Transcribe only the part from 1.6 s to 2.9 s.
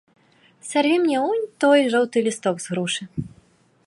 той жоўты лісток з